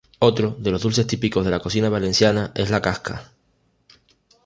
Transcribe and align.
Otro 0.17 0.55
de 0.57 0.71
los 0.71 0.81
dulces 0.81 1.05
típicos 1.05 1.45
de 1.45 1.51
la 1.51 1.59
cocina 1.59 1.87
valenciana 1.87 2.51
es 2.55 2.71
la 2.71 2.81
casca. 2.81 3.31